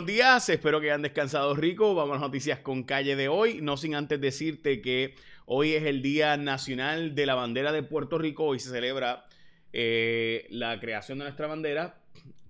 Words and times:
Buenos 0.00 0.14
días, 0.14 0.48
espero 0.48 0.80
que 0.80 0.90
hayan 0.90 1.02
descansado 1.02 1.54
rico. 1.54 1.94
Vamos 1.94 2.12
a 2.12 2.14
las 2.14 2.22
noticias 2.22 2.60
con 2.60 2.84
calle 2.84 3.16
de 3.16 3.28
hoy. 3.28 3.60
No 3.60 3.76
sin 3.76 3.94
antes 3.94 4.18
decirte 4.18 4.80
que 4.80 5.14
hoy 5.44 5.74
es 5.74 5.82
el 5.84 6.00
Día 6.00 6.38
Nacional 6.38 7.14
de 7.14 7.26
la 7.26 7.34
Bandera 7.34 7.70
de 7.70 7.82
Puerto 7.82 8.16
Rico. 8.16 8.46
Hoy 8.46 8.60
se 8.60 8.70
celebra 8.70 9.26
eh, 9.74 10.46
la 10.48 10.80
creación 10.80 11.18
de 11.18 11.24
nuestra 11.24 11.48
bandera, 11.48 12.00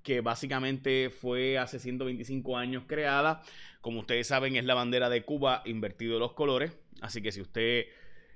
que 0.04 0.21
básicamente 0.21 1.10
fue 1.10 1.58
hace 1.58 1.80
125 1.80 2.56
años 2.56 2.84
creada. 2.86 3.42
Como 3.80 3.98
ustedes 3.98 4.28
saben, 4.28 4.54
es 4.54 4.64
la 4.64 4.74
bandera 4.74 5.10
de 5.10 5.24
Cuba 5.24 5.62
invertido 5.64 6.21
los 6.21 6.35
colores. 6.35 6.71
Así 7.01 7.21
que 7.21 7.32
si 7.32 7.40
usted 7.40 7.87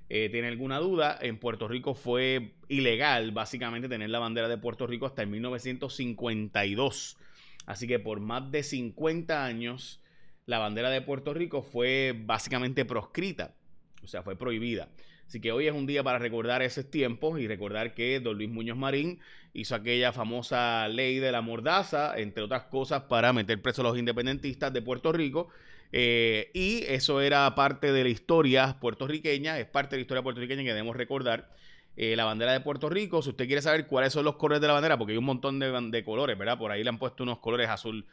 eh, 0.09 0.27
tiene 0.29 0.49
alguna 0.49 0.79
duda, 0.79 1.17
en 1.21 1.37
Puerto 1.37 1.69
Rico 1.69 1.93
fue 1.93 2.51
ilegal 2.67 3.31
básicamente 3.31 3.87
tener 3.87 4.09
la 4.09 4.19
bandera 4.19 4.49
de 4.49 4.57
Puerto 4.57 4.85
Rico 4.85 5.05
hasta 5.05 5.21
el 5.21 5.29
1952. 5.29 7.17
Así 7.65 7.87
que 7.87 7.99
por 7.99 8.19
más 8.19 8.51
de 8.51 8.63
50 8.63 9.43
años, 9.43 10.01
la 10.45 10.59
bandera 10.59 10.89
de 10.89 11.01
Puerto 11.01 11.33
Rico 11.33 11.61
fue 11.61 12.13
básicamente 12.15 12.85
proscrita, 12.85 13.55
o 14.03 14.07
sea, 14.07 14.23
fue 14.23 14.35
prohibida. 14.35 14.89
Así 15.27 15.41
que 15.41 15.51
hoy 15.51 15.67
es 15.67 15.73
un 15.73 15.87
día 15.87 16.03
para 16.03 16.19
recordar 16.19 16.61
esos 16.61 16.89
tiempos 16.89 17.39
y 17.39 17.47
recordar 17.47 17.95
que 17.95 18.19
don 18.19 18.37
Luis 18.37 18.49
Muñoz 18.49 18.77
Marín 18.77 19.19
hizo 19.53 19.73
aquella 19.73 20.11
famosa 20.11 20.87
ley 20.87 21.17
de 21.17 21.31
la 21.31 21.41
mordaza, 21.41 22.13
entre 22.17 22.43
otras 22.43 22.63
cosas, 22.65 23.03
para 23.03 23.33
meter 23.33 23.61
presos 23.61 23.83
a 23.83 23.89
los 23.89 23.97
independentistas 23.97 24.71
de 24.71 24.81
Puerto 24.81 25.11
Rico. 25.11 25.49
Eh, 25.91 26.51
y 26.53 26.83
eso 26.87 27.21
era 27.21 27.53
parte 27.55 27.91
de 27.91 28.03
la 28.03 28.09
historia 28.09 28.77
puertorriqueña, 28.79 29.57
es 29.59 29.65
parte 29.65 29.95
de 29.95 29.99
la 29.99 30.01
historia 30.01 30.23
puertorriqueña 30.23 30.61
que 30.61 30.69
debemos 30.69 30.95
recordar. 30.95 31.49
Eh, 31.97 32.15
la 32.17 32.25
bandera 32.25 32.51
de 32.51 32.59
Puerto 32.59 32.89
Rico. 32.89 33.21
Si 33.21 33.29
usted 33.29 33.47
quiere 33.47 33.61
saber 33.61 33.87
cuáles 33.87 34.11
son 34.11 34.25
los 34.25 34.35
colores 34.35 34.61
de 34.61 34.67
la 34.67 34.73
bandera, 34.73 34.97
porque 34.97 35.13
hay 35.13 35.17
un 35.17 35.25
montón 35.25 35.59
de, 35.59 36.03
colores, 36.03 36.37
¿verdad? 36.37 36.57
Por 36.57 36.71
ahí 36.71 36.83
le 36.83 36.89
han 36.89 36.99
puesto 36.99 37.23
unos 37.23 37.39
colores 37.39 37.69
azul 37.69 38.05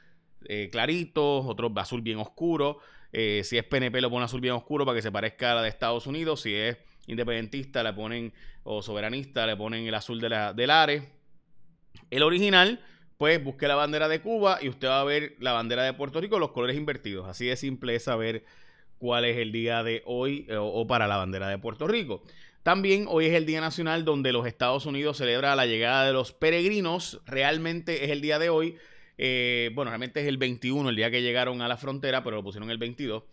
eh, 0.45 0.69
claritos, 0.71 1.45
otros 1.47 1.73
azul 1.77 2.01
bien 2.01 2.19
oscuro. 2.19 2.79
Eh, 3.13 3.43
si 3.45 3.59
es 3.59 3.65
PNP, 3.65 4.01
lo 4.01 4.11
pone 4.11 4.25
azul 4.25 4.41
bien 4.41 4.55
oscuro 4.55 4.87
para 4.87 4.97
que 4.97 5.03
se 5.03 5.11
parezca 5.11 5.53
a 5.53 5.55
la 5.57 5.63
de 5.63 5.69
Estados 5.69 6.07
Unidos. 6.07 6.43
Si 6.43 6.55
es 6.55 6.79
independentista, 7.09 7.83
le 7.83 7.93
ponen, 7.93 8.33
o 8.63 8.83
soberanista, 8.83 9.47
le 9.47 9.57
ponen 9.57 9.85
el 9.87 9.95
azul 9.95 10.21
de 10.21 10.29
la, 10.29 10.53
del 10.53 10.71
ARE. 10.71 11.09
El 12.11 12.23
original, 12.23 12.81
pues 13.19 13.43
busque 13.43 13.67
la 13.67 13.75
bandera 13.75 14.07
de 14.07 14.21
Cuba 14.21 14.59
y 14.63 14.69
usted 14.69 14.87
va 14.87 15.01
a 15.01 15.05
ver 15.05 15.35
la 15.41 15.53
bandera 15.53 15.83
de 15.83 15.93
Puerto 15.93 16.21
Rico, 16.21 16.39
los 16.39 16.53
colores 16.53 16.77
invertidos. 16.77 17.29
Así 17.29 17.47
de 17.47 17.57
simple 17.57 17.97
es 17.97 18.05
saber 18.05 18.45
cuál 18.99 19.25
es 19.25 19.39
el 19.39 19.51
día 19.51 19.83
de 19.83 20.03
hoy 20.07 20.47
o 20.57 20.87
para 20.87 21.09
la 21.09 21.17
bandera 21.17 21.49
de 21.49 21.59
Puerto 21.59 21.89
Rico. 21.89 22.23
También 22.63 23.07
hoy 23.09 23.27
es 23.27 23.35
el 23.35 23.45
Día 23.45 23.61
Nacional 23.61 24.05
donde 24.05 24.33
los 24.33 24.47
Estados 24.47 24.87
Unidos 24.87 25.17
celebra 25.17 25.57
la 25.57 25.67
llegada 25.67 26.07
de 26.07 26.13
los 26.13 26.33
peregrinos. 26.33 27.21
Realmente 27.27 28.05
es 28.05 28.11
el 28.11 28.21
día 28.21 28.39
de 28.39 28.51
hoy. 28.51 28.77
Eh, 29.19 29.71
bueno, 29.75 29.91
realmente 29.91 30.21
es 30.21 30.29
el 30.29 30.37
21, 30.37 30.89
el 30.89 30.97
día 30.97 31.11
que 31.11 31.23
llegaron 31.23 31.61
a 31.61 31.69
la 31.69 31.77
frontera, 31.77 32.23
pero 32.23 32.37
lo 32.37 32.45
pusieron 32.45 32.71
el 32.71 32.79
22. 32.79 33.25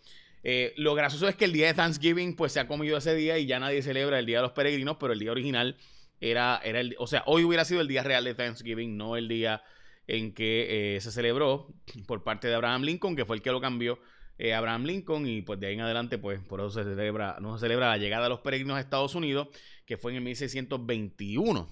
Eh, 0.42 0.72
lo 0.76 0.94
gracioso 0.94 1.28
es 1.28 1.36
que 1.36 1.44
el 1.44 1.52
día 1.52 1.68
de 1.68 1.74
Thanksgiving 1.74 2.34
pues 2.34 2.52
se 2.52 2.60
ha 2.60 2.66
comido 2.66 2.96
ese 2.96 3.14
día 3.14 3.38
y 3.38 3.46
ya 3.46 3.60
nadie 3.60 3.82
celebra 3.82 4.18
el 4.18 4.26
Día 4.26 4.38
de 4.38 4.42
los 4.42 4.52
Peregrinos, 4.52 4.96
pero 4.98 5.12
el 5.12 5.18
día 5.20 5.30
original 5.30 5.76
era, 6.20 6.60
era 6.64 6.80
el... 6.80 6.96
O 6.98 7.06
sea, 7.06 7.22
hoy 7.26 7.44
hubiera 7.44 7.64
sido 7.64 7.80
el 7.82 7.88
día 7.88 8.02
real 8.02 8.24
de 8.24 8.34
Thanksgiving, 8.34 8.96
no 8.96 9.16
el 9.16 9.28
día 9.28 9.62
en 10.08 10.34
que 10.34 10.96
eh, 10.96 11.00
se 11.00 11.12
celebró 11.12 11.68
por 12.06 12.24
parte 12.24 12.48
de 12.48 12.54
Abraham 12.56 12.82
Lincoln, 12.82 13.14
que 13.14 13.24
fue 13.24 13.36
el 13.36 13.42
que 13.42 13.52
lo 13.52 13.60
cambió 13.60 14.00
eh, 14.42 14.54
Abraham 14.54 14.84
Lincoln 14.84 15.26
y 15.26 15.42
pues 15.42 15.60
de 15.60 15.66
ahí 15.66 15.74
en 15.74 15.82
adelante 15.82 16.16
pues 16.16 16.40
por 16.40 16.60
eso 16.60 16.70
se 16.70 16.82
celebra, 16.82 17.36
no 17.42 17.58
se 17.58 17.60
celebra 17.60 17.90
la 17.90 17.98
llegada 17.98 18.22
de 18.22 18.30
los 18.30 18.40
peregrinos 18.40 18.78
a 18.78 18.80
Estados 18.80 19.14
Unidos 19.14 19.48
que 19.84 19.98
fue 19.98 20.12
en 20.12 20.16
el 20.16 20.24
1621. 20.24 21.68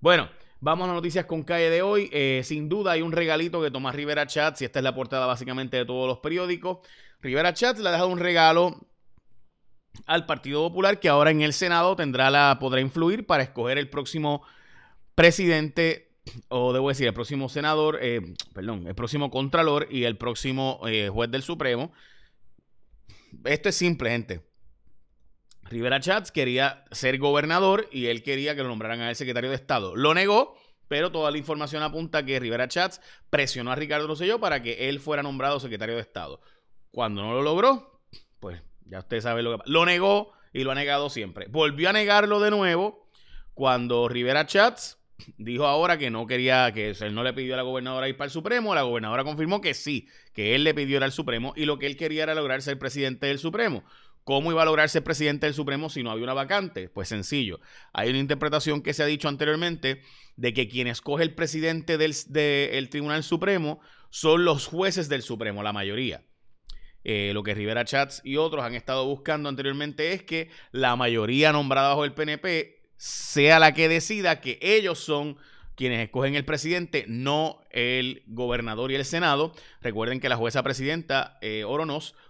Bueno, 0.00 0.28
vamos 0.58 0.88
a 0.88 0.92
noticias 0.92 1.24
con 1.24 1.44
calle 1.44 1.70
de 1.70 1.80
hoy. 1.80 2.10
Eh, 2.12 2.40
sin 2.42 2.68
duda 2.68 2.90
hay 2.90 3.02
un 3.02 3.12
regalito 3.12 3.62
que 3.62 3.70
Tomás 3.70 3.94
Rivera 3.94 4.26
Chats 4.26 4.60
y 4.62 4.64
esta 4.64 4.80
es 4.80 4.82
la 4.82 4.92
portada 4.92 5.26
básicamente 5.26 5.76
de 5.76 5.84
todos 5.84 6.08
los 6.08 6.18
periódicos. 6.18 6.78
Rivera 7.20 7.54
Chats 7.54 7.78
le 7.78 7.88
ha 7.88 7.92
dejado 7.92 8.08
un 8.08 8.18
regalo 8.18 8.80
al 10.06 10.26
Partido 10.26 10.62
Popular 10.62 10.98
que 10.98 11.08
ahora 11.08 11.30
en 11.30 11.42
el 11.42 11.52
Senado 11.52 11.94
tendrá 11.94 12.28
la 12.28 12.58
podrá 12.58 12.80
influir 12.80 13.24
para 13.24 13.44
escoger 13.44 13.78
el 13.78 13.88
próximo 13.88 14.42
presidente 15.14 16.11
o 16.48 16.72
debo 16.72 16.88
decir, 16.88 17.06
el 17.06 17.14
próximo 17.14 17.48
senador, 17.48 17.98
eh, 18.00 18.20
perdón, 18.54 18.86
el 18.86 18.94
próximo 18.94 19.30
contralor 19.30 19.88
y 19.90 20.04
el 20.04 20.16
próximo 20.16 20.80
eh, 20.86 21.08
juez 21.08 21.30
del 21.30 21.42
Supremo. 21.42 21.92
Esto 23.44 23.68
es 23.68 23.74
simple, 23.74 24.10
gente. 24.10 24.52
Rivera 25.64 26.00
Chats 26.00 26.30
quería 26.30 26.84
ser 26.90 27.18
gobernador 27.18 27.88
y 27.90 28.06
él 28.06 28.22
quería 28.22 28.54
que 28.54 28.62
lo 28.62 28.68
nombraran 28.68 29.00
a 29.00 29.10
el 29.10 29.16
secretario 29.16 29.50
de 29.50 29.56
Estado. 29.56 29.96
Lo 29.96 30.12
negó, 30.12 30.56
pero 30.88 31.10
toda 31.10 31.30
la 31.30 31.38
información 31.38 31.82
apunta 31.82 32.24
que 32.24 32.38
Rivera 32.38 32.68
Chats 32.68 33.00
presionó 33.30 33.72
a 33.72 33.74
Ricardo 33.74 34.06
Rosselló 34.06 34.38
para 34.38 34.62
que 34.62 34.88
él 34.88 35.00
fuera 35.00 35.22
nombrado 35.22 35.60
secretario 35.60 35.94
de 35.94 36.02
Estado. 36.02 36.40
Cuando 36.90 37.22
no 37.22 37.32
lo 37.32 37.42
logró, 37.42 38.02
pues 38.38 38.62
ya 38.84 38.98
usted 38.98 39.20
sabe 39.22 39.42
lo 39.42 39.56
que 39.56 39.70
Lo 39.70 39.86
negó 39.86 40.32
y 40.52 40.64
lo 40.64 40.72
ha 40.72 40.74
negado 40.74 41.08
siempre. 41.08 41.46
Volvió 41.48 41.88
a 41.88 41.94
negarlo 41.94 42.38
de 42.40 42.50
nuevo 42.50 43.08
cuando 43.54 44.08
Rivera 44.08 44.46
Chats 44.46 44.98
dijo 45.36 45.66
ahora 45.66 45.98
que 45.98 46.10
no 46.10 46.26
quería, 46.26 46.72
que 46.72 46.90
él 46.90 47.14
no 47.14 47.22
le 47.22 47.32
pidió 47.32 47.54
a 47.54 47.56
la 47.56 47.62
gobernadora 47.62 48.08
ir 48.08 48.16
para 48.16 48.26
el 48.26 48.30
Supremo. 48.30 48.74
La 48.74 48.82
gobernadora 48.82 49.24
confirmó 49.24 49.60
que 49.60 49.74
sí, 49.74 50.08
que 50.32 50.54
él 50.54 50.64
le 50.64 50.74
pidió 50.74 50.96
ir 50.96 51.04
al 51.04 51.12
Supremo 51.12 51.52
y 51.56 51.64
lo 51.64 51.78
que 51.78 51.86
él 51.86 51.96
quería 51.96 52.24
era 52.24 52.34
lograr 52.34 52.62
ser 52.62 52.78
presidente 52.78 53.26
del 53.26 53.38
Supremo. 53.38 53.84
¿Cómo 54.24 54.52
iba 54.52 54.62
a 54.62 54.64
lograr 54.64 54.88
ser 54.88 55.02
presidente 55.02 55.46
del 55.46 55.54
Supremo 55.54 55.90
si 55.90 56.02
no 56.02 56.10
había 56.10 56.24
una 56.24 56.34
vacante? 56.34 56.88
Pues 56.88 57.08
sencillo. 57.08 57.60
Hay 57.92 58.10
una 58.10 58.18
interpretación 58.18 58.80
que 58.80 58.94
se 58.94 59.02
ha 59.02 59.06
dicho 59.06 59.28
anteriormente 59.28 60.02
de 60.36 60.54
que 60.54 60.68
quien 60.68 60.86
escoge 60.86 61.24
el 61.24 61.34
presidente 61.34 61.98
del 61.98 62.88
Tribunal 62.88 63.24
Supremo 63.24 63.80
son 64.10 64.44
los 64.44 64.66
jueces 64.66 65.08
del 65.08 65.22
Supremo, 65.22 65.62
la 65.62 65.72
mayoría. 65.72 66.22
Eh, 67.04 67.32
lo 67.34 67.42
que 67.42 67.54
Rivera 67.54 67.84
Chats 67.84 68.20
y 68.24 68.36
otros 68.36 68.64
han 68.64 68.74
estado 68.74 69.04
buscando 69.06 69.48
anteriormente 69.48 70.12
es 70.12 70.22
que 70.22 70.50
la 70.70 70.94
mayoría 70.94 71.50
nombrada 71.50 71.88
bajo 71.88 72.04
el 72.04 72.14
PNP 72.14 72.81
sea 73.02 73.58
la 73.58 73.74
que 73.74 73.88
decida 73.88 74.40
que 74.40 74.60
ellos 74.62 75.00
son 75.00 75.36
quienes 75.74 75.98
escogen 75.98 76.36
el 76.36 76.44
presidente, 76.44 77.04
no 77.08 77.60
el 77.70 78.22
gobernador 78.28 78.92
y 78.92 78.94
el 78.94 79.04
Senado. 79.04 79.52
Recuerden 79.80 80.20
que 80.20 80.28
la 80.28 80.36
jueza 80.36 80.62
presidenta 80.62 81.36
eh, 81.40 81.64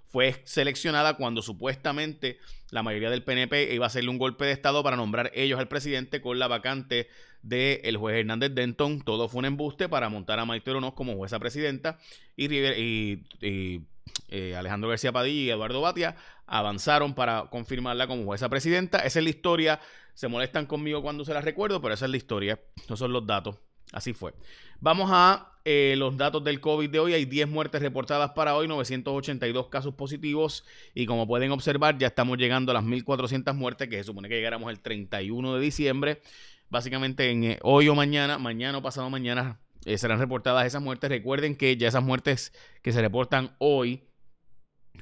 fue 0.06 0.40
seleccionada 0.44 1.18
cuando 1.18 1.42
supuestamente 1.42 2.38
la 2.70 2.82
mayoría 2.82 3.10
del 3.10 3.22
PNP 3.22 3.74
iba 3.74 3.84
a 3.84 3.88
hacerle 3.88 4.08
un 4.08 4.16
golpe 4.16 4.46
de 4.46 4.52
Estado 4.52 4.82
para 4.82 4.96
nombrar 4.96 5.30
ellos 5.34 5.60
al 5.60 5.68
presidente 5.68 6.22
con 6.22 6.38
la 6.38 6.48
vacante 6.48 7.06
del 7.42 7.98
juez 7.98 8.16
Hernández 8.20 8.54
Denton. 8.54 9.02
Todo 9.02 9.28
fue 9.28 9.40
un 9.40 9.44
embuste 9.44 9.90
para 9.90 10.08
montar 10.08 10.38
a 10.38 10.46
Maite 10.46 10.70
Oronos 10.70 10.94
como 10.94 11.16
jueza 11.16 11.38
presidenta 11.38 11.98
y, 12.34 12.46
y, 12.50 13.82
eh, 14.30 14.56
Alejandro 14.56 14.88
García 14.88 15.12
Padilla 15.12 15.38
y 15.38 15.50
Eduardo 15.50 15.82
Batia 15.82 16.16
avanzaron 16.52 17.14
para 17.14 17.46
confirmarla 17.50 18.06
como 18.06 18.24
jueza 18.24 18.48
presidenta. 18.48 18.98
Esa 18.98 19.18
es 19.18 19.24
la 19.24 19.30
historia 19.30 19.80
se 20.14 20.28
molestan 20.28 20.66
conmigo 20.66 21.02
cuando 21.02 21.24
se 21.24 21.32
las 21.32 21.44
recuerdo, 21.44 21.80
pero 21.80 21.94
esa 21.94 22.04
es 22.04 22.10
la 22.10 22.16
historia. 22.16 22.60
Esos 22.84 22.98
son 22.98 23.12
los 23.12 23.26
datos. 23.26 23.56
Así 23.92 24.12
fue. 24.12 24.34
Vamos 24.80 25.10
a 25.12 25.58
eh, 25.64 25.94
los 25.96 26.16
datos 26.16 26.42
del 26.44 26.60
COVID 26.60 26.90
de 26.90 26.98
hoy. 26.98 27.14
Hay 27.14 27.24
10 27.24 27.48
muertes 27.48 27.82
reportadas 27.82 28.32
para 28.32 28.56
hoy, 28.56 28.68
982 28.68 29.68
casos 29.68 29.94
positivos. 29.94 30.64
Y 30.94 31.06
como 31.06 31.26
pueden 31.26 31.50
observar, 31.50 31.98
ya 31.98 32.06
estamos 32.06 32.38
llegando 32.38 32.72
a 32.72 32.74
las 32.74 32.84
1.400 32.84 33.54
muertes, 33.54 33.88
que 33.88 33.96
se 33.96 34.04
supone 34.04 34.28
que 34.28 34.36
llegáramos 34.36 34.70
el 34.70 34.80
31 34.80 35.54
de 35.54 35.60
diciembre. 35.60 36.22
Básicamente 36.68 37.30
en 37.30 37.44
eh, 37.44 37.58
hoy 37.62 37.88
o 37.88 37.94
mañana, 37.94 38.38
mañana 38.38 38.78
o 38.78 38.82
pasado 38.82 39.10
mañana, 39.10 39.60
eh, 39.84 39.98
serán 39.98 40.18
reportadas 40.18 40.66
esas 40.66 40.82
muertes. 40.82 41.10
Recuerden 41.10 41.56
que 41.56 41.76
ya 41.76 41.88
esas 41.88 42.02
muertes 42.02 42.52
que 42.82 42.92
se 42.92 43.00
reportan 43.00 43.54
hoy 43.58 44.04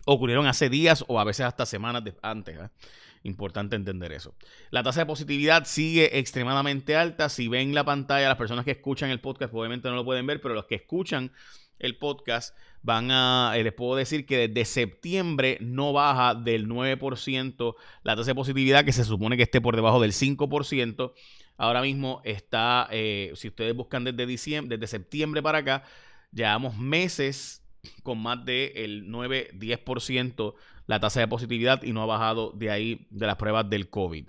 ocurrieron 0.06 0.46
hace 0.46 0.68
días 0.68 1.04
o 1.08 1.20
a 1.20 1.24
veces 1.24 1.46
hasta 1.46 1.66
semanas 1.66 2.02
antes. 2.22 2.58
Importante 3.22 3.76
entender 3.76 4.12
eso. 4.12 4.34
La 4.70 4.82
tasa 4.82 5.00
de 5.00 5.06
positividad 5.06 5.66
sigue 5.66 6.18
extremadamente 6.18 6.96
alta. 6.96 7.28
Si 7.28 7.48
ven 7.48 7.74
la 7.74 7.84
pantalla, 7.84 8.28
las 8.28 8.38
personas 8.38 8.64
que 8.64 8.70
escuchan 8.70 9.10
el 9.10 9.20
podcast 9.20 9.52
obviamente 9.52 9.88
no 9.88 9.94
lo 9.96 10.04
pueden 10.04 10.26
ver, 10.26 10.40
pero 10.40 10.54
los 10.54 10.64
que 10.64 10.76
escuchan 10.76 11.32
el 11.78 11.96
podcast 11.96 12.56
van 12.82 13.10
a, 13.10 13.52
eh, 13.56 13.64
les 13.64 13.72
puedo 13.72 13.96
decir 13.96 14.24
que 14.24 14.48
desde 14.48 14.64
septiembre 14.64 15.58
no 15.60 15.92
baja 15.92 16.34
del 16.34 16.66
9% 16.66 17.74
la 18.02 18.16
tasa 18.16 18.30
de 18.30 18.34
positividad, 18.34 18.84
que 18.84 18.92
se 18.92 19.04
supone 19.04 19.36
que 19.36 19.42
esté 19.42 19.60
por 19.60 19.76
debajo 19.76 20.00
del 20.00 20.12
5%. 20.12 21.12
Ahora 21.58 21.82
mismo 21.82 22.22
está, 22.24 22.88
eh, 22.90 23.32
si 23.34 23.48
ustedes 23.48 23.74
buscan 23.74 24.04
desde 24.04 24.24
diciembre, 24.24 24.78
desde 24.78 24.98
septiembre 24.98 25.42
para 25.42 25.58
acá, 25.58 25.84
llevamos 26.32 26.76
meses 26.78 27.59
con 28.02 28.18
más 28.18 28.44
del 28.44 29.06
9-10% 29.08 30.54
la 30.86 31.00
tasa 31.00 31.20
de 31.20 31.28
positividad 31.28 31.82
y 31.82 31.92
no 31.92 32.02
ha 32.02 32.06
bajado 32.06 32.50
de 32.50 32.70
ahí 32.70 33.06
de 33.10 33.26
las 33.26 33.36
pruebas 33.36 33.68
del 33.70 33.88
COVID. 33.88 34.26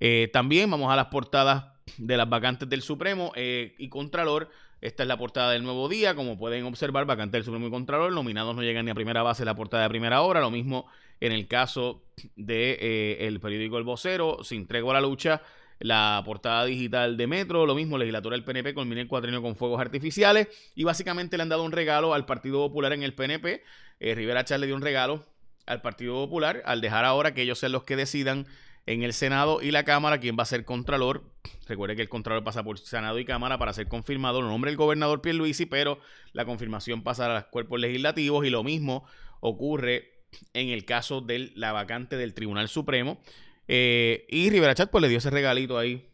Eh, 0.00 0.30
también 0.32 0.70
vamos 0.70 0.92
a 0.92 0.96
las 0.96 1.06
portadas 1.06 1.66
de 1.96 2.16
las 2.16 2.28
vacantes 2.28 2.68
del 2.68 2.82
Supremo 2.82 3.32
eh, 3.34 3.74
y 3.78 3.88
Contralor. 3.88 4.50
Esta 4.80 5.02
es 5.02 5.08
la 5.08 5.16
portada 5.16 5.52
del 5.52 5.64
nuevo 5.64 5.88
día. 5.88 6.14
Como 6.14 6.38
pueden 6.38 6.64
observar, 6.64 7.04
vacante 7.04 7.36
del 7.36 7.44
Supremo 7.44 7.66
y 7.66 7.70
Contralor. 7.70 8.12
Nominados 8.12 8.54
no 8.54 8.62
llegan 8.62 8.84
ni 8.84 8.90
a 8.90 8.94
primera 8.94 9.22
base 9.22 9.44
la 9.44 9.54
portada 9.54 9.82
de 9.82 9.88
primera 9.88 10.22
hora. 10.22 10.40
Lo 10.40 10.50
mismo 10.50 10.86
en 11.20 11.32
el 11.32 11.48
caso 11.48 12.02
del 12.36 12.46
de, 12.46 12.78
eh, 12.80 13.26
el 13.26 13.40
periódico 13.40 13.78
El 13.78 13.84
Vocero. 13.84 14.44
Se 14.44 14.54
entregó 14.54 14.92
a 14.92 14.94
la 14.94 15.00
lucha. 15.00 15.42
La 15.78 16.22
portada 16.24 16.64
digital 16.64 17.16
de 17.16 17.26
Metro, 17.26 17.66
lo 17.66 17.74
mismo, 17.74 17.98
legislatura 17.98 18.34
del 18.34 18.44
PNP 18.44 18.74
culmina 18.74 19.00
el 19.00 19.08
cuatrienio 19.08 19.42
con 19.42 19.56
fuegos 19.56 19.80
artificiales 19.80 20.48
y 20.74 20.84
básicamente 20.84 21.36
le 21.36 21.44
han 21.44 21.48
dado 21.48 21.64
un 21.64 21.72
regalo 21.72 22.14
al 22.14 22.26
Partido 22.26 22.58
Popular 22.58 22.92
en 22.92 23.02
el 23.02 23.14
PNP. 23.14 23.62
Eh, 24.00 24.14
Rivera 24.14 24.44
Chávez 24.44 24.60
le 24.62 24.66
dio 24.66 24.76
un 24.76 24.82
regalo 24.82 25.24
al 25.66 25.82
Partido 25.82 26.14
Popular 26.14 26.62
al 26.64 26.80
dejar 26.80 27.04
ahora 27.04 27.34
que 27.34 27.42
ellos 27.42 27.58
sean 27.58 27.72
los 27.72 27.84
que 27.84 27.96
decidan 27.96 28.46
en 28.86 29.02
el 29.02 29.12
Senado 29.12 29.60
y 29.60 29.70
la 29.70 29.84
Cámara 29.84 30.18
quién 30.18 30.36
va 30.38 30.42
a 30.42 30.46
ser 30.46 30.64
Contralor. 30.64 31.22
Recuerde 31.66 31.94
que 31.94 32.02
el 32.02 32.08
Contralor 32.08 32.42
pasa 32.42 32.64
por 32.64 32.78
Senado 32.78 33.18
y 33.18 33.24
Cámara 33.24 33.58
para 33.58 33.72
ser 33.72 33.86
confirmado. 33.86 34.40
Lo 34.40 34.48
nombre 34.48 34.70
el 34.70 34.76
gobernador 34.76 35.20
Pierluisi, 35.20 35.66
pero 35.66 36.00
la 36.32 36.46
confirmación 36.46 37.02
pasa 37.02 37.26
a 37.26 37.34
los 37.34 37.44
cuerpos 37.44 37.78
legislativos 37.78 38.46
y 38.46 38.50
lo 38.50 38.64
mismo 38.64 39.04
ocurre 39.40 40.24
en 40.54 40.70
el 40.70 40.84
caso 40.84 41.20
de 41.20 41.52
la 41.54 41.72
vacante 41.72 42.16
del 42.16 42.34
Tribunal 42.34 42.68
Supremo. 42.68 43.20
Eh, 43.68 44.26
y 44.30 44.48
Rivera 44.50 44.74
Chat 44.74 44.90
pues 44.90 45.02
le 45.02 45.08
dio 45.08 45.18
ese 45.18 45.30
regalito 45.30 45.78
ahí 45.78 46.08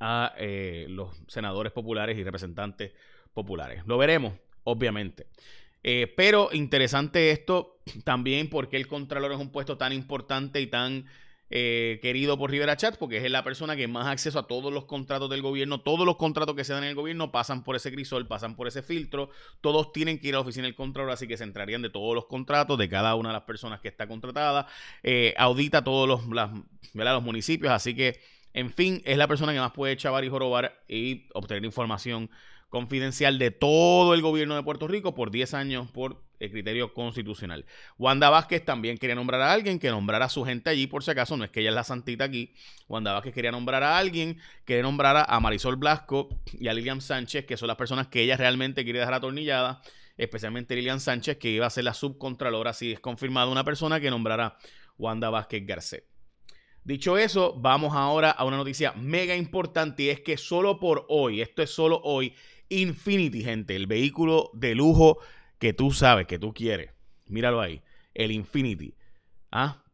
a 0.00 0.34
eh, 0.38 0.86
los 0.88 1.10
senadores 1.28 1.72
populares 1.72 2.18
y 2.18 2.24
representantes 2.24 2.92
populares. 3.32 3.84
Lo 3.86 3.98
veremos, 3.98 4.34
obviamente. 4.64 5.28
Eh, 5.84 6.12
pero 6.16 6.48
interesante 6.52 7.30
esto 7.30 7.82
también 8.04 8.48
porque 8.48 8.76
el 8.76 8.88
Contralor 8.88 9.32
es 9.32 9.38
un 9.38 9.52
puesto 9.52 9.76
tan 9.76 9.92
importante 9.92 10.60
y 10.60 10.66
tan 10.66 11.06
eh, 11.54 11.98
querido 12.00 12.38
por 12.38 12.50
Rivera 12.50 12.78
Chat, 12.78 12.96
porque 12.96 13.18
es 13.18 13.30
la 13.30 13.44
persona 13.44 13.76
que 13.76 13.86
más 13.86 14.06
acceso 14.06 14.38
a 14.38 14.46
todos 14.46 14.72
los 14.72 14.86
contratos 14.86 15.28
del 15.28 15.42
gobierno, 15.42 15.82
todos 15.82 16.06
los 16.06 16.16
contratos 16.16 16.56
que 16.56 16.64
se 16.64 16.72
dan 16.72 16.82
en 16.84 16.88
el 16.88 16.94
gobierno 16.94 17.30
pasan 17.30 17.62
por 17.62 17.76
ese 17.76 17.92
crisol, 17.92 18.26
pasan 18.26 18.56
por 18.56 18.68
ese 18.68 18.82
filtro, 18.82 19.28
todos 19.60 19.92
tienen 19.92 20.18
que 20.18 20.28
ir 20.28 20.34
a 20.34 20.38
la 20.38 20.40
oficina 20.40 20.64
del 20.64 20.74
Contralor, 20.74 21.10
así 21.10 21.28
que 21.28 21.36
se 21.36 21.44
entrarían 21.44 21.82
de 21.82 21.90
todos 21.90 22.14
los 22.14 22.24
contratos 22.24 22.78
de 22.78 22.88
cada 22.88 23.14
una 23.16 23.28
de 23.28 23.32
las 23.34 23.42
personas 23.42 23.80
que 23.80 23.88
está 23.88 24.06
contratada, 24.06 24.66
eh, 25.02 25.34
audita 25.36 25.84
todos 25.84 26.08
los, 26.08 26.26
los 26.26 27.22
municipios, 27.22 27.70
así 27.70 27.94
que, 27.94 28.18
en 28.54 28.72
fin, 28.72 29.02
es 29.04 29.18
la 29.18 29.28
persona 29.28 29.52
que 29.52 29.60
más 29.60 29.72
puede 29.72 29.94
chavar 29.98 30.24
y 30.24 30.30
jorobar 30.30 30.82
y 30.88 31.26
obtener 31.34 31.66
información 31.66 32.30
confidencial 32.70 33.38
de 33.38 33.50
todo 33.50 34.14
el 34.14 34.22
gobierno 34.22 34.54
de 34.54 34.62
Puerto 34.62 34.88
Rico 34.88 35.14
por 35.14 35.30
10 35.30 35.52
años 35.52 35.90
por 35.90 36.22
el 36.42 36.50
criterio 36.50 36.92
constitucional. 36.92 37.64
Wanda 37.98 38.28
Vázquez 38.28 38.64
también 38.64 38.98
quería 38.98 39.14
nombrar 39.14 39.40
a 39.40 39.52
alguien 39.52 39.78
que 39.78 39.90
nombrara 39.90 40.24
a 40.24 40.28
su 40.28 40.44
gente 40.44 40.70
allí, 40.70 40.88
por 40.88 41.04
si 41.04 41.12
acaso, 41.12 41.36
no 41.36 41.44
es 41.44 41.50
que 41.50 41.60
ella 41.60 41.68
es 41.70 41.74
la 41.74 41.84
santita 41.84 42.24
aquí. 42.24 42.52
Wanda 42.88 43.12
Vázquez 43.12 43.32
quería 43.32 43.52
nombrar 43.52 43.84
a 43.84 43.96
alguien 43.96 44.38
que 44.64 44.82
nombrara 44.82 45.24
a 45.24 45.38
Marisol 45.38 45.76
Blasco 45.76 46.28
y 46.52 46.66
a 46.66 46.74
Lilian 46.74 47.00
Sánchez, 47.00 47.46
que 47.46 47.56
son 47.56 47.68
las 47.68 47.76
personas 47.76 48.08
que 48.08 48.22
ella 48.22 48.36
realmente 48.36 48.82
quiere 48.82 48.98
dejar 48.98 49.14
atornillada, 49.14 49.82
especialmente 50.16 50.74
Lilian 50.74 50.98
Sánchez, 50.98 51.36
que 51.38 51.50
iba 51.50 51.66
a 51.66 51.70
ser 51.70 51.84
la 51.84 51.94
subcontralora, 51.94 52.72
si 52.72 52.92
es 52.92 52.98
confirmada 52.98 53.46
una 53.46 53.64
persona 53.64 54.00
que 54.00 54.10
nombrara 54.10 54.56
Wanda 54.98 55.30
Vázquez 55.30 55.64
Garcet. 55.64 56.04
Dicho 56.82 57.16
eso, 57.16 57.54
vamos 57.56 57.94
ahora 57.94 58.32
a 58.32 58.44
una 58.44 58.56
noticia 58.56 58.92
mega 58.94 59.36
importante 59.36 60.02
y 60.02 60.08
es 60.08 60.20
que 60.20 60.36
solo 60.36 60.80
por 60.80 61.06
hoy, 61.08 61.40
esto 61.40 61.62
es 61.62 61.70
solo 61.70 62.00
hoy, 62.02 62.34
Infinity, 62.68 63.44
gente, 63.44 63.76
el 63.76 63.86
vehículo 63.86 64.50
de 64.54 64.74
lujo 64.74 65.18
que 65.62 65.72
tú 65.72 65.92
sabes, 65.92 66.26
que 66.26 66.40
tú 66.40 66.52
quieres. 66.52 66.90
Míralo 67.26 67.60
ahí, 67.60 67.82
el 68.14 68.32
Infinity. 68.32 68.96
¿Ah? 69.52 69.84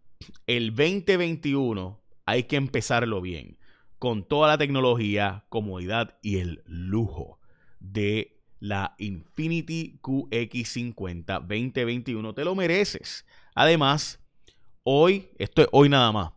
El 0.47 0.75
2021 0.75 2.01
hay 2.25 2.45
que 2.45 2.57
empezarlo 2.57 3.21
bien, 3.21 3.59
con 3.99 4.27
toda 4.27 4.49
la 4.49 4.57
tecnología, 4.57 5.45
comodidad 5.51 6.17
y 6.23 6.39
el 6.39 6.63
lujo 6.65 7.39
de 7.81 8.41
la 8.61 8.95
Infinity 8.97 10.01
QX50 10.01 11.41
2021. 11.41 12.33
Te 12.33 12.47
lo 12.47 12.55
mereces. 12.55 13.27
Además, 13.55 14.25
hoy, 14.85 15.29
esto 15.37 15.61
es 15.61 15.69
hoy 15.73 15.91
nada 15.91 16.11
más, 16.13 16.33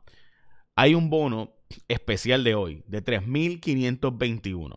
hay 0.76 0.94
un 0.94 1.10
bono 1.10 1.54
especial 1.88 2.44
de 2.44 2.54
hoy 2.54 2.84
de 2.86 3.02
3.521. 3.02 4.76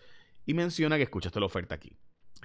Y 0.46 0.54
menciona 0.54 0.96
que 0.96 1.02
escuchaste 1.02 1.40
la 1.40 1.46
oferta 1.46 1.74
aquí. 1.74 1.96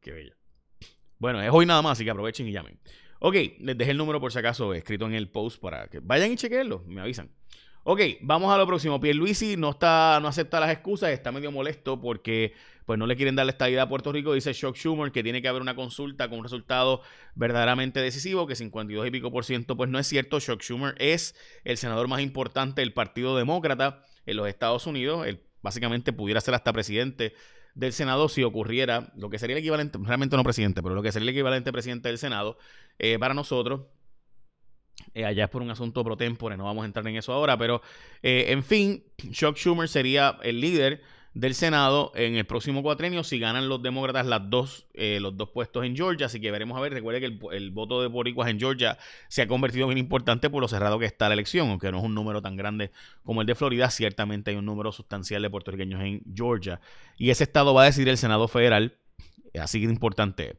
Qué 0.00 0.12
bello. 0.12 0.34
Bueno, 1.18 1.40
es 1.40 1.50
hoy 1.52 1.66
nada 1.66 1.80
más, 1.80 1.92
así 1.92 2.04
que 2.04 2.10
aprovechen 2.10 2.46
y 2.46 2.52
llamen. 2.52 2.78
Ok, 3.26 3.36
les 3.58 3.78
dejé 3.78 3.92
el 3.92 3.96
número 3.96 4.20
por 4.20 4.30
si 4.32 4.38
acaso 4.38 4.74
escrito 4.74 5.06
en 5.06 5.14
el 5.14 5.30
post 5.30 5.58
para 5.58 5.88
que 5.88 5.98
vayan 5.98 6.30
y 6.32 6.36
chequenlo, 6.36 6.84
me 6.86 7.00
avisan. 7.00 7.30
Ok, 7.82 7.98
vamos 8.20 8.52
a 8.52 8.58
lo 8.58 8.66
próximo. 8.66 9.00
Pierluisi 9.00 9.56
no 9.56 9.70
está, 9.70 10.18
no 10.20 10.28
acepta 10.28 10.60
las 10.60 10.70
excusas, 10.70 11.08
está 11.08 11.32
medio 11.32 11.50
molesto 11.50 11.98
porque 11.98 12.52
pues 12.84 12.98
no 12.98 13.06
le 13.06 13.16
quieren 13.16 13.34
dar 13.34 13.46
la 13.46 13.52
estabilidad 13.52 13.84
a 13.84 13.88
Puerto 13.88 14.12
Rico. 14.12 14.34
Dice 14.34 14.52
Shock 14.52 14.76
Schumer 14.76 15.10
que 15.10 15.22
tiene 15.22 15.40
que 15.40 15.48
haber 15.48 15.62
una 15.62 15.74
consulta 15.74 16.28
con 16.28 16.40
un 16.40 16.44
resultado 16.44 17.00
verdaderamente 17.34 17.98
decisivo, 18.00 18.46
que 18.46 18.56
52 18.56 19.06
y 19.06 19.10
pico 19.10 19.32
por 19.32 19.46
ciento, 19.46 19.74
pues 19.74 19.88
no 19.88 19.98
es 19.98 20.06
cierto. 20.06 20.38
Shock 20.38 20.60
Schumer 20.60 20.94
es 20.98 21.34
el 21.64 21.78
senador 21.78 22.08
más 22.08 22.20
importante 22.20 22.82
del 22.82 22.92
Partido 22.92 23.38
Demócrata 23.38 24.02
en 24.26 24.36
los 24.36 24.48
Estados 24.48 24.86
Unidos. 24.86 25.26
Él 25.26 25.40
básicamente 25.62 26.12
pudiera 26.12 26.42
ser 26.42 26.52
hasta 26.52 26.74
presidente 26.74 27.32
del 27.74 27.92
Senado 27.92 28.28
si 28.28 28.42
ocurriera 28.42 29.12
lo 29.16 29.30
que 29.30 29.38
sería 29.38 29.56
el 29.56 29.60
equivalente, 29.60 29.98
realmente 30.02 30.36
no 30.36 30.44
presidente, 30.44 30.82
pero 30.82 30.94
lo 30.94 31.02
que 31.02 31.12
sería 31.12 31.24
el 31.24 31.34
equivalente 31.34 31.72
presidente 31.72 32.08
del 32.08 32.18
Senado 32.18 32.56
eh, 32.98 33.18
para 33.18 33.34
nosotros. 33.34 33.82
Eh, 35.12 35.24
allá 35.24 35.44
es 35.44 35.50
por 35.50 35.60
un 35.60 35.70
asunto 35.70 36.04
pro 36.04 36.16
tempore, 36.16 36.56
no 36.56 36.64
vamos 36.64 36.82
a 36.82 36.86
entrar 36.86 37.06
en 37.06 37.16
eso 37.16 37.32
ahora, 37.32 37.58
pero 37.58 37.82
eh, 38.22 38.46
en 38.48 38.62
fin, 38.62 39.04
Chuck 39.30 39.56
Schumer 39.56 39.88
sería 39.88 40.38
el 40.42 40.60
líder 40.60 41.02
del 41.34 41.54
Senado 41.54 42.12
en 42.14 42.36
el 42.36 42.46
próximo 42.46 42.82
cuatrenio 42.82 43.24
si 43.24 43.40
ganan 43.40 43.68
los 43.68 43.82
demócratas 43.82 44.26
dos, 44.48 44.86
eh, 44.94 45.18
los 45.20 45.36
dos 45.36 45.50
puestos 45.50 45.84
en 45.84 45.96
Georgia. 45.96 46.26
Así 46.26 46.40
que 46.40 46.50
veremos 46.50 46.78
a 46.78 46.80
ver. 46.80 46.92
Recuerde 46.92 47.20
que 47.20 47.56
el, 47.56 47.70
voto 47.72 48.00
de 48.00 48.08
boricuas 48.08 48.48
en 48.48 48.58
Georgia 48.58 48.96
se 49.28 49.42
ha 49.42 49.48
convertido 49.48 49.88
bien 49.88 49.98
importante 49.98 50.48
por 50.48 50.60
lo 50.60 50.68
cerrado 50.68 50.98
que 50.98 51.06
está 51.06 51.28
la 51.28 51.34
elección, 51.34 51.68
aunque 51.68 51.90
no 51.90 51.98
es 51.98 52.04
un 52.04 52.14
número 52.14 52.40
tan 52.40 52.56
grande 52.56 52.92
como 53.24 53.40
el 53.40 53.46
de 53.48 53.56
Florida. 53.56 53.90
Ciertamente 53.90 54.52
hay 54.52 54.56
un 54.56 54.64
número 54.64 54.92
sustancial 54.92 55.42
de 55.42 55.50
puertorriqueños 55.50 56.00
en 56.02 56.22
Georgia. 56.34 56.80
Y 57.18 57.30
ese 57.30 57.44
estado 57.44 57.74
va 57.74 57.82
a 57.82 57.86
decidir 57.86 58.08
el 58.08 58.18
Senado 58.18 58.46
federal. 58.46 58.96
Así 59.60 59.80
que 59.80 59.86
importante. 59.86 60.58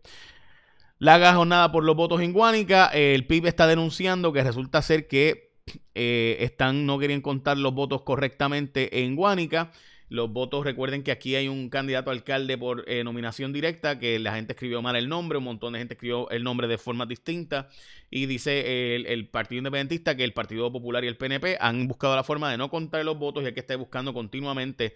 La 0.99 1.33
jornada 1.33 1.71
por 1.71 1.85
los 1.85 1.95
votos 1.95 2.19
en 2.21 2.33
Guánica. 2.33 2.87
El 2.87 3.25
PIB 3.25 3.47
está 3.47 3.65
denunciando 3.65 4.33
que 4.33 4.43
resulta 4.43 4.81
ser 4.81 5.07
que 5.07 5.53
eh, 5.93 6.37
están, 6.41 6.85
no 6.85 6.99
querían 6.99 7.21
contar 7.21 7.57
los 7.57 7.73
votos 7.73 8.01
correctamente 8.01 9.03
en 9.03 9.15
Guánica. 9.15 9.71
Los 10.07 10.31
votos, 10.31 10.63
recuerden 10.63 11.01
que 11.01 11.11
aquí 11.11 11.35
hay 11.35 11.47
un 11.47 11.69
candidato 11.69 12.11
alcalde 12.11 12.57
por 12.59 12.83
eh, 12.87 13.03
nominación 13.03 13.51
directa, 13.51 13.97
que 13.97 14.19
la 14.19 14.35
gente 14.35 14.53
escribió 14.53 14.81
mal 14.83 14.95
el 14.95 15.09
nombre, 15.09 15.39
un 15.39 15.45
montón 15.45 15.73
de 15.73 15.79
gente 15.79 15.95
escribió 15.95 16.29
el 16.29 16.43
nombre 16.43 16.67
de 16.67 16.77
forma 16.77 17.07
distinta. 17.07 17.69
Y 18.11 18.27
dice 18.27 18.95
el, 18.95 19.27
Partido 19.29 19.59
Independentista 19.59 20.15
que 20.15 20.23
el 20.23 20.33
Partido 20.33 20.71
Popular 20.71 21.03
y 21.03 21.07
el 21.07 21.17
PNP 21.17 21.57
han 21.59 21.87
buscado 21.87 22.15
la 22.15 22.23
forma 22.23 22.51
de 22.51 22.57
no 22.57 22.69
contar 22.69 23.03
los 23.03 23.17
votos 23.17 23.43
y 23.43 23.47
hay 23.47 23.53
que 23.53 23.61
estar 23.61 23.77
buscando 23.77 24.13
continuamente 24.13 24.93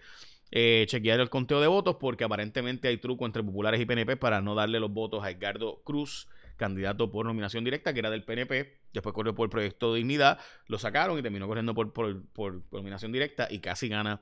eh, 0.52 0.86
chequear 0.88 1.18
el 1.18 1.28
conteo 1.28 1.60
de 1.60 1.66
votos, 1.66 1.96
porque 1.98 2.22
aparentemente 2.22 2.86
hay 2.86 2.98
truco 2.98 3.26
entre 3.26 3.42
populares 3.42 3.80
y 3.80 3.86
PNP 3.86 4.16
para 4.16 4.40
no 4.40 4.54
darle 4.54 4.78
los 4.78 4.92
votos 4.92 5.24
a 5.24 5.30
Edgardo 5.30 5.82
Cruz 5.82 6.28
candidato 6.56 7.10
por 7.10 7.24
nominación 7.24 7.64
directa, 7.64 7.92
que 7.94 8.00
era 8.00 8.10
del 8.10 8.22
PNP, 8.22 8.78
después 8.92 9.14
corrió 9.14 9.34
por 9.34 9.46
el 9.46 9.50
proyecto 9.50 9.92
de 9.92 9.98
dignidad, 9.98 10.38
lo 10.66 10.78
sacaron 10.78 11.18
y 11.18 11.22
terminó 11.22 11.46
corriendo 11.48 11.74
por, 11.74 11.92
por 11.92 12.62
nominación 12.70 13.12
directa 13.12 13.48
y 13.50 13.60
casi 13.60 13.88
gana 13.88 14.20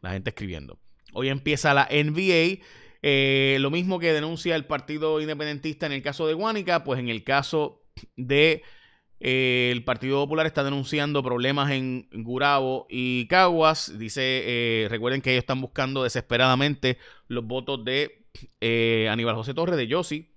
la 0.00 0.12
gente 0.12 0.30
escribiendo. 0.30 0.78
Hoy 1.12 1.28
empieza 1.28 1.74
la 1.74 1.88
NBA. 1.90 2.64
Eh, 3.02 3.56
lo 3.60 3.70
mismo 3.70 3.98
que 3.98 4.12
denuncia 4.12 4.56
el 4.56 4.66
Partido 4.66 5.20
Independentista 5.20 5.86
en 5.86 5.92
el 5.92 6.02
caso 6.02 6.26
de 6.26 6.34
Guánica, 6.34 6.84
pues 6.84 7.00
en 7.00 7.08
el 7.08 7.24
caso 7.24 7.82
de 8.16 8.62
eh, 9.20 9.70
el 9.72 9.84
Partido 9.84 10.22
Popular 10.22 10.46
está 10.46 10.64
denunciando 10.64 11.22
problemas 11.22 11.70
en 11.70 12.08
Gurabo 12.12 12.86
y 12.90 13.26
Caguas. 13.26 13.98
Dice, 13.98 14.22
eh, 14.22 14.88
recuerden 14.88 15.22
que 15.22 15.32
ellos 15.32 15.42
están 15.42 15.60
buscando 15.60 16.04
desesperadamente 16.04 16.98
los 17.28 17.44
votos 17.44 17.84
de 17.84 18.26
Aníbal 19.10 19.34
José 19.34 19.54
Torres, 19.54 19.76
de 19.76 19.86
Yossi, 19.86 20.34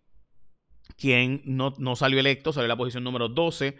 quien 0.97 1.41
no, 1.45 1.73
no, 1.77 1.95
salió 1.95 2.19
electo, 2.19 2.53
salió 2.53 2.67
la 2.67 2.77
posición 2.77 3.03
número 3.03 3.29
12. 3.29 3.77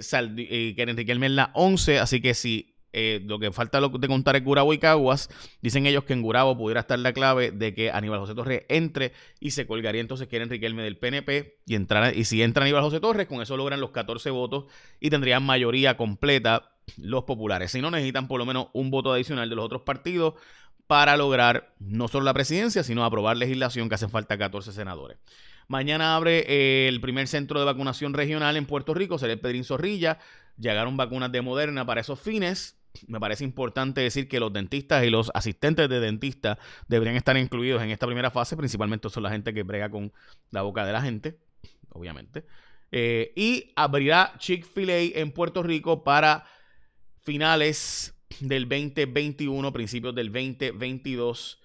Sal, 0.00 0.34
Karen 0.76 0.96
Riquelme 0.96 1.26
en 1.26 1.36
la 1.36 1.52
11, 1.54 2.00
así 2.00 2.20
que 2.20 2.34
si 2.34 2.73
eh, 2.94 3.20
lo 3.24 3.38
que 3.38 3.52
falta 3.52 3.80
de 3.80 4.08
contar 4.08 4.36
es 4.36 4.44
Gurabo 4.44 4.72
y 4.72 4.78
Caguas. 4.78 5.28
Dicen 5.60 5.86
ellos 5.86 6.04
que 6.04 6.12
en 6.12 6.22
Gurabo 6.22 6.56
pudiera 6.56 6.80
estar 6.80 6.98
la 6.98 7.12
clave 7.12 7.50
de 7.50 7.74
que 7.74 7.90
Aníbal 7.90 8.20
José 8.20 8.34
Torres 8.34 8.64
entre 8.68 9.12
y 9.40 9.50
se 9.50 9.66
colgaría 9.66 10.00
entonces 10.00 10.28
que 10.28 10.36
era 10.36 10.44
Enriquelme 10.44 10.82
del 10.82 10.96
PNP 10.96 11.58
y, 11.66 11.74
entrar, 11.74 12.16
y 12.16 12.24
si 12.24 12.42
entra 12.42 12.62
Aníbal 12.62 12.82
José 12.82 13.00
Torres, 13.00 13.26
con 13.26 13.42
eso 13.42 13.56
logran 13.56 13.80
los 13.80 13.90
14 13.90 14.30
votos 14.30 14.64
y 15.00 15.10
tendrían 15.10 15.44
mayoría 15.44 15.96
completa 15.96 16.70
los 16.96 17.24
populares. 17.24 17.72
Si 17.72 17.80
no, 17.80 17.90
necesitan 17.90 18.28
por 18.28 18.38
lo 18.38 18.46
menos 18.46 18.68
un 18.72 18.90
voto 18.90 19.12
adicional 19.12 19.48
de 19.48 19.56
los 19.56 19.64
otros 19.64 19.82
partidos 19.82 20.34
para 20.86 21.16
lograr 21.16 21.74
no 21.78 22.08
solo 22.08 22.24
la 22.24 22.34
presidencia, 22.34 22.82
sino 22.82 23.04
aprobar 23.04 23.36
legislación 23.36 23.88
que 23.88 23.94
hacen 23.94 24.10
falta 24.10 24.36
14 24.38 24.72
senadores. 24.72 25.18
Mañana 25.66 26.14
abre 26.14 26.44
eh, 26.46 26.88
el 26.88 27.00
primer 27.00 27.26
centro 27.26 27.58
de 27.58 27.64
vacunación 27.64 28.12
regional 28.12 28.56
en 28.56 28.66
Puerto 28.66 28.92
Rico, 28.92 29.18
será 29.18 29.32
el 29.32 29.40
Pedrín 29.40 29.64
Zorrilla. 29.64 30.18
Llegaron 30.58 30.96
vacunas 30.96 31.32
de 31.32 31.40
Moderna 31.40 31.86
para 31.86 32.02
esos 32.02 32.20
fines. 32.20 32.78
Me 33.08 33.18
parece 33.18 33.44
importante 33.44 34.00
decir 34.00 34.28
que 34.28 34.40
los 34.40 34.52
dentistas 34.52 35.04
y 35.04 35.10
los 35.10 35.30
asistentes 35.34 35.88
de 35.88 36.00
dentistas 36.00 36.58
deberían 36.88 37.16
estar 37.16 37.36
incluidos 37.36 37.82
en 37.82 37.90
esta 37.90 38.06
primera 38.06 38.30
fase, 38.30 38.56
principalmente 38.56 39.10
son 39.10 39.24
la 39.24 39.30
gente 39.30 39.52
que 39.52 39.62
brega 39.62 39.90
con 39.90 40.12
la 40.50 40.62
boca 40.62 40.86
de 40.86 40.92
la 40.92 41.02
gente, 41.02 41.38
obviamente. 41.90 42.44
Eh, 42.92 43.32
y 43.34 43.72
abrirá 43.74 44.34
Chick-fil-A 44.38 45.18
en 45.18 45.32
Puerto 45.32 45.62
Rico 45.62 46.04
para 46.04 46.46
finales 47.22 48.14
del 48.40 48.68
2021, 48.68 49.72
principios 49.72 50.14
del 50.14 50.32
2022. 50.32 51.60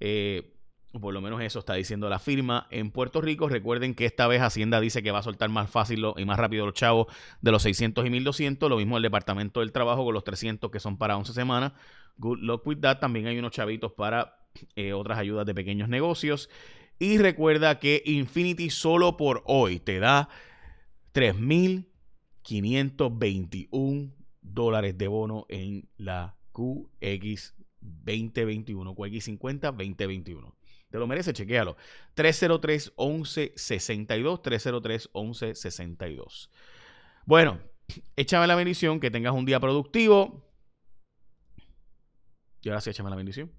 Eh, 0.00 0.55
por 1.00 1.14
lo 1.14 1.20
menos 1.20 1.40
eso 1.40 1.58
está 1.58 1.74
diciendo 1.74 2.08
la 2.08 2.18
firma 2.18 2.66
en 2.70 2.90
Puerto 2.90 3.20
Rico. 3.20 3.48
Recuerden 3.48 3.94
que 3.94 4.06
esta 4.06 4.26
vez 4.26 4.42
Hacienda 4.42 4.80
dice 4.80 5.02
que 5.02 5.10
va 5.10 5.20
a 5.20 5.22
soltar 5.22 5.48
más 5.48 5.70
fácil 5.70 6.04
y 6.16 6.24
más 6.24 6.38
rápido 6.38 6.66
los 6.66 6.74
chavos 6.74 7.06
de 7.40 7.52
los 7.52 7.62
600 7.62 8.06
y 8.06 8.10
1200. 8.10 8.70
Lo 8.70 8.76
mismo 8.76 8.96
el 8.96 9.02
Departamento 9.02 9.60
del 9.60 9.72
Trabajo 9.72 10.04
con 10.04 10.14
los 10.14 10.24
300 10.24 10.70
que 10.70 10.80
son 10.80 10.96
para 10.96 11.16
11 11.16 11.32
semanas. 11.32 11.72
Good 12.18 12.40
luck 12.40 12.66
with 12.66 12.80
that. 12.80 12.98
También 12.98 13.26
hay 13.26 13.38
unos 13.38 13.52
chavitos 13.52 13.92
para 13.92 14.38
eh, 14.74 14.92
otras 14.92 15.18
ayudas 15.18 15.46
de 15.46 15.54
pequeños 15.54 15.88
negocios. 15.88 16.50
Y 16.98 17.18
recuerda 17.18 17.78
que 17.78 18.02
Infinity 18.06 18.70
solo 18.70 19.18
por 19.18 19.42
hoy 19.46 19.80
te 19.80 19.98
da 19.98 20.30
3.521 21.12 24.12
dólares 24.40 24.96
de 24.96 25.08
bono 25.08 25.44
en 25.48 25.90
la 25.98 26.36
QX 26.52 27.54
2021, 27.80 28.94
QX50 28.94 29.60
2021. 29.60 30.55
Te 30.90 30.98
lo 30.98 31.06
merece, 31.06 31.32
chequéalo. 31.32 31.76
303 32.14 32.92
11 32.96 33.52
62 33.56 34.42
303 34.42 35.10
11 35.12 35.54
62. 35.54 36.50
Bueno, 37.24 37.60
échame 38.16 38.46
la 38.46 38.54
bendición, 38.54 39.00
que 39.00 39.10
tengas 39.10 39.32
un 39.32 39.44
día 39.44 39.60
productivo. 39.60 40.44
Y 42.62 42.68
ahora 42.68 42.80
sí, 42.80 42.90
échame 42.90 43.10
la 43.10 43.16
bendición. 43.16 43.52